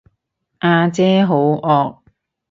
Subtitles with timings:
[0.61, 1.99] 呀姐好惡